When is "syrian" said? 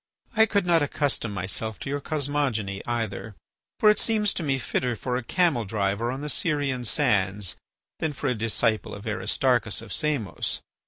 6.29-6.83